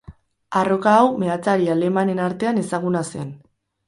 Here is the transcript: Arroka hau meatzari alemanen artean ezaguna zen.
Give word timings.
Arroka 0.61 0.93
hau 1.01 1.11
meatzari 1.23 1.69
alemanen 1.73 2.21
artean 2.29 2.57
ezaguna 2.63 3.05
zen. 3.13 3.31